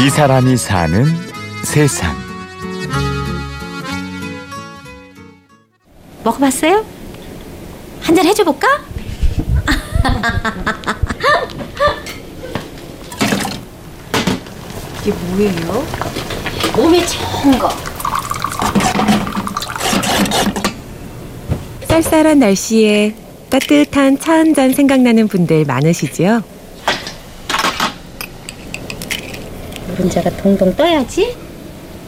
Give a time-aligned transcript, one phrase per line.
[0.00, 1.04] 이 사람이 사는
[1.64, 2.14] 세상.
[6.24, 6.84] 먹어봤어요?
[8.02, 8.66] 한 잔 해줘 볼까?
[15.02, 15.84] 이게 뭐예요?
[16.76, 17.68] 몸에 좋은 거.
[21.88, 23.14] 쌀쌀한 날씨에
[23.48, 26.42] 따뜻한 차 한 잔 생각나는 분들 많으시지요?
[29.96, 31.34] 노른자가 동동 떠야지.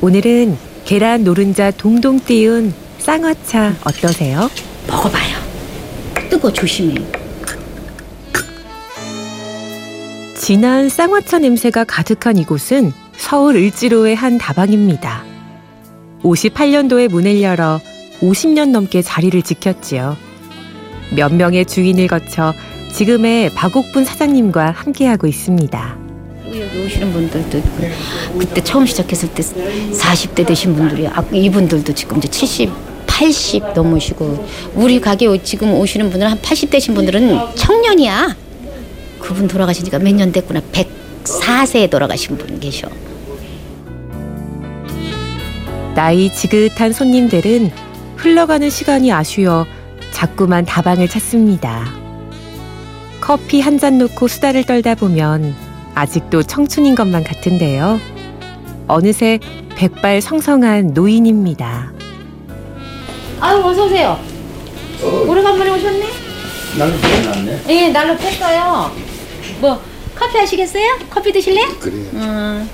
[0.00, 4.50] 오늘은 계란 노른자 동동 띄운 쌍화차 어떠세요?
[4.88, 5.36] 먹어봐요.
[6.30, 6.94] 뜨거 조심해.
[10.38, 15.24] 진한 쌍화차 냄새가 가득한 이곳은 서울 을지로의 한 다방입니다.
[16.22, 17.80] 58년도에 문을 열어
[18.20, 20.16] 50년 넘게 자리를 지켰지요.
[21.14, 22.54] 몇 명의 주인을 거쳐
[22.92, 26.03] 지금의 박옥분 사장님과 함께하고 있습니다.
[26.60, 32.28] 여기 오시는 분들도 그- 그때 처음 시작했을 때 40대 되신 분들이 아, 이분들도 지금 이제
[32.28, 32.70] 70,
[33.06, 38.36] 80 넘으시고 우리 가게 오- 지금 오시는 분들은 한 80 되신 분들은 청년이야.
[39.18, 40.60] 그분 돌아가신 지가 몇 년 됐구나.
[40.72, 42.88] 104세에 돌아가신 분 계셔.
[45.94, 47.70] 나이 지긋한 손님들은
[48.16, 49.64] 흘러가는 시간이 아쉬워
[50.12, 51.92] 자꾸만 다방을 찾습니다.
[53.20, 55.54] 커피 한 잔 놓고 수다를 떨다 보면
[55.94, 58.00] 아직도 청춘인 것만 같은데요.
[58.86, 59.38] 어느새
[59.76, 61.92] 백발 성성한 노인입니다.
[63.40, 64.18] 아유 어서 오세요.
[65.26, 66.06] 오래간만에 오셨네.
[66.78, 67.62] 나는 태어났네.
[67.68, 68.90] 예, 날로 폈어요.
[69.60, 69.80] 뭐
[70.14, 70.98] 커피 하시겠어요?
[71.10, 71.60] 커피 드실래?
[71.80, 71.92] 그래.
[71.94, 72.68] 음.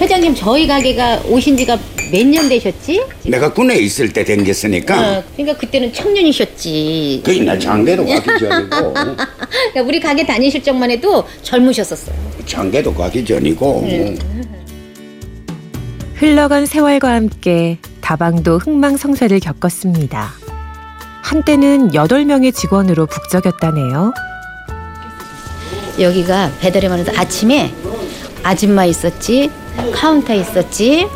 [0.00, 1.78] 회장님 저희 가게가 오신 지가
[2.10, 3.04] 몇 년 되셨지?
[3.24, 7.22] 내가 군에 있을 때 댕겼으니까 어, 그러니까 그때는 청년이셨지.
[7.24, 12.14] 거의 나 장계도 가기 전이고 그러니까 우리 가게 다니실 적만 해도 젊으셨었어요.
[12.46, 14.18] 장계도 가기 전이고 네.
[16.14, 20.30] 흘러간 세월과 함께 다방도 흥망성쇠를 겪었습니다.
[21.22, 24.12] 한때는 8명의 직원으로 북적였다네요.
[25.98, 27.72] 여기가 배달에만 해도 아침에
[28.42, 29.50] 아줌마 있었지,
[29.92, 31.06] 카운터 있었지,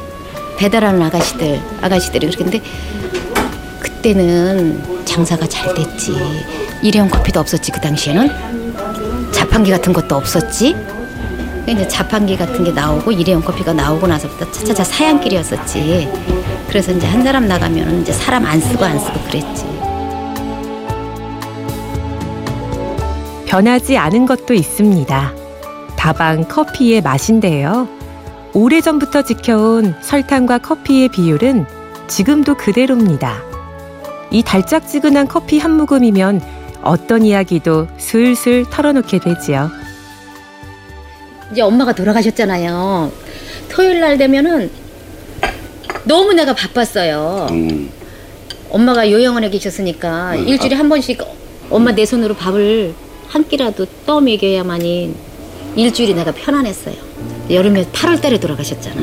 [0.57, 2.61] 배달하는 아가씨들, 아가씨들이 그랬는데
[3.81, 6.15] 그때는 장사가 잘 됐지.
[6.83, 8.31] 일회용 커피도 없었지 그 당시에는
[9.33, 10.77] 자판기 같은 것도 없었지.
[11.67, 16.09] 이제 자판기 같은 게 나오고 일회용 커피가 나오고 나서부터 차차차 사양길이었었지.
[16.69, 19.65] 그래서 이제 한 사람 나가면 이제 사람 안 쓰고 안 쓰고 그랬지.
[23.47, 25.33] 변하지 않은 것도 있습니다.
[25.97, 27.89] 다방 커피의 맛인데요.
[28.55, 31.67] 오래전부터 지켜온 설탕과 커피의 비율은
[32.07, 33.43] 지금도 그대로입니다.
[34.31, 36.41] 이 달짝지근한 커피 한 모금이면
[36.83, 39.71] 어떤 이야기도 슬슬 털어놓게 되지요.
[41.51, 43.11] 이제 엄마가 돌아가셨잖아요.
[43.71, 44.71] 토요일 날 되면은
[46.05, 47.49] 너무 내가 바빴어요.
[47.51, 47.91] 음,
[48.71, 51.21] 엄마가 요양원에 계셨으니까 음, 일주일에 한 번씩
[51.71, 52.95] 엄마 내 손으로 밥을
[53.29, 55.15] 한 끼라도 떠먹여야만이
[55.75, 56.95] 일주일이 내가 편안했어요.
[57.51, 58.97] 여름에 8월 달에 돌아가셨잖아.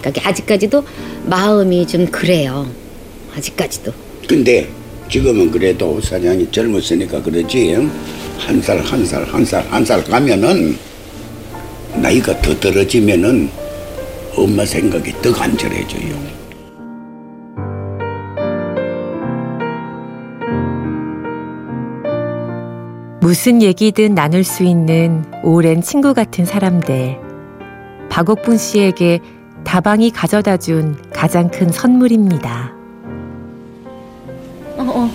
[0.00, 0.84] 그러니까 아직까지도
[1.26, 2.66] 마음이 좀 그래요.
[3.36, 3.92] 아직까지도.
[4.28, 4.68] 근데
[5.10, 7.72] 지금은 그래도 사장이 젊었으니까 그러지
[8.38, 10.76] 한 살 한 살 한 살 한 살 가면은
[11.94, 13.48] 나이가 더 떨어지면은
[14.36, 16.36] 엄마 생각이 더 간절해져요.
[23.20, 27.25] 무슨 얘기든 나눌 수 있는 오랜 친구 같은 사람들.
[28.10, 29.20] 박옥분 씨에게
[29.64, 32.72] 다방이 가져다 준 가장 큰 선물입니다.
[34.78, 35.10] 어, 어.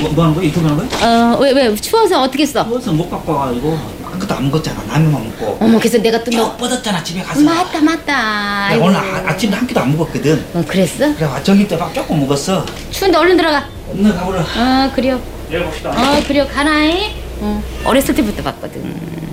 [0.00, 0.44] 뭐, 뭐 하는 거야?
[0.44, 1.32] 유튜브 하는 거야?
[1.34, 2.66] 어, 왜, 왜, 추워서 어떻게 써?
[2.68, 4.82] 그래서 못 갖고 와가지고 아무것도 안 먹었잖아.
[4.86, 5.56] 라면만 먹고.
[5.60, 6.56] 어머, 그래서 내가 또쭉 너.
[6.56, 7.40] 뻗었잖아 집에 가서.
[7.40, 8.68] 맞다, 맞다.
[8.70, 8.96] 내가 오늘.
[8.96, 10.44] 아, 아침에 한 끼도 안 먹었거든.
[10.54, 11.14] 어, 그랬어?
[11.16, 12.64] 그래 저기 때 막 조금 먹었어.
[12.90, 13.64] 추운데 얼른 들어가.
[13.92, 14.40] 오늘 가보라.
[14.40, 15.20] 어, 그래요.
[15.50, 15.90] 내려봅시다.
[15.90, 16.46] 어, 그래요.
[16.52, 17.14] 가나이?
[17.40, 19.25] 어, 어렸을 때부터 봤거든.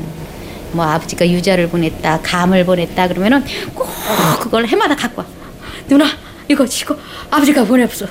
[0.74, 3.44] 뭐 아버지가 유자를 보냈다, 감을 보냈다 그러면은
[3.74, 3.88] 꼭
[4.42, 5.28] 그걸 해마다 갖고 와.
[5.88, 6.06] 누나,
[6.48, 6.96] 이거 이거
[7.30, 8.06] 아버지가 보냈어.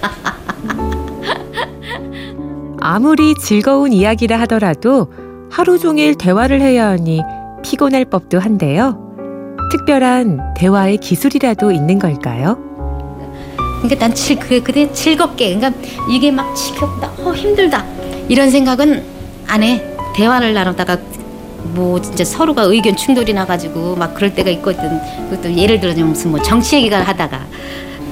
[2.80, 5.12] 아무리 즐거운 이야기라 하더라도
[5.50, 7.22] 하루 종일 대화를 해야 하니
[7.62, 8.98] 피곤할 법도 한데요.
[9.70, 12.58] 특별한 대화의 기술이라도 있는 걸까요?
[13.82, 15.56] 그러니까 난 칠, 그래, 그래 즐겁게.
[15.56, 17.84] 그러니까 이게 막 지겹다, 어, 힘들다.
[18.28, 19.04] 이런 생각은
[19.46, 19.82] 안 해.
[20.14, 20.98] 대화를 나누다가
[21.62, 25.00] 뭐 진짜 서로가 의견 충돌이 나가지고 막 그럴 때가 있거든.
[25.30, 27.46] 그것도 예를 들어서 무슨 뭐 정치 얘기가 하다가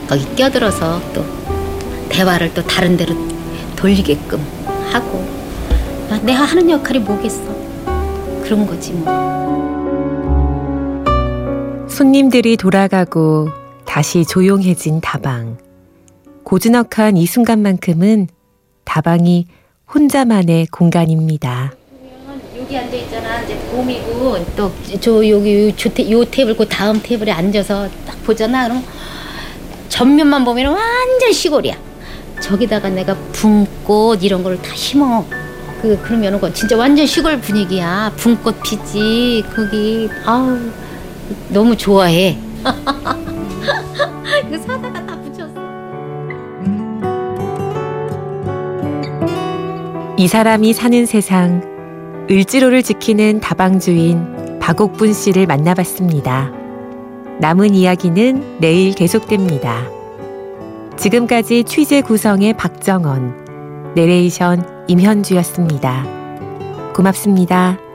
[0.09, 1.25] 거기 껴들어서 또
[2.09, 3.15] 대화를 또 다른 데로
[3.77, 4.41] 돌리게끔
[4.91, 5.25] 하고
[6.11, 7.43] 아, 내가 하는 역할이 뭐겠어.
[8.43, 9.29] 그런 거지 뭐.
[11.89, 13.49] 손님들이 돌아가고
[13.85, 15.59] 다시 조용해진 다방.
[16.45, 18.29] 고즈넉한 이 순간만큼은
[18.85, 19.47] 다방이
[19.93, 21.73] 혼자만의 공간입니다.
[22.69, 23.41] 여기 앉아 있잖아.
[23.43, 24.70] 이제 봄이고 또
[25.00, 28.65] 저 여기 저 테, 요 테이블 그 다음 테이블에 앉아서 딱 보잖아.
[28.69, 28.85] 그럼
[29.88, 31.75] 전면만 보면 완전 시골이야.
[32.41, 35.25] 저기다가 내가 붕꽃 이런 걸 다 심어.
[35.81, 38.12] 그 그러면은 그 진짜 완전 시골 분위기야.
[38.17, 40.59] 붕꽃 피지 거기 아우
[41.49, 42.37] 너무 좋아해.
[44.47, 45.55] 이거 사다가 다 붙였어.
[50.19, 51.77] 이 사람이 사는 세상
[52.30, 56.52] 을지로를 지키는 다방 주인 박옥분 씨를 만나봤습니다.
[57.40, 59.88] 남은 이야기는 내일 계속됩니다.
[60.98, 66.04] 지금까지 취재 구성의 박정원, 내레이션 임현주였습니다.
[66.94, 67.88] 고맙습니다.